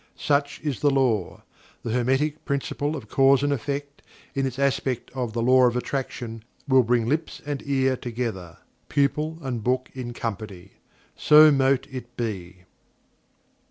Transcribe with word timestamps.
Such 0.17 0.59
is 0.63 0.79
The 0.79 0.89
Law. 0.89 1.43
The 1.83 1.91
Hermetic 1.91 2.43
Principle 2.43 2.95
of 2.95 3.07
Cause 3.07 3.43
and 3.43 3.53
Effect, 3.53 4.01
in 4.33 4.47
its 4.47 4.57
aspect 4.57 5.11
of 5.11 5.33
The 5.33 5.43
Law 5.43 5.67
of 5.67 5.77
Attraction, 5.77 6.43
will 6.67 6.81
bring 6.81 7.05
lips 7.07 7.39
and 7.45 7.61
ear 7.67 7.95
together 7.95 8.57
pupil 8.89 9.37
and 9.43 9.63
book 9.63 9.91
in 9.93 10.11
company. 10.13 10.71
So 11.15 11.51
mote 11.51 11.85
it 11.91 12.17
be! 12.17 12.61